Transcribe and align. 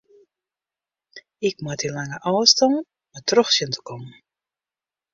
Ik 1.47 1.55
moat 1.63 1.79
dy 1.81 1.89
lange 1.97 2.17
ôfstân 2.33 2.73
mar 3.11 3.23
troch 3.29 3.51
sjen 3.55 3.71
te 3.75 3.79
kommen. 3.87 4.15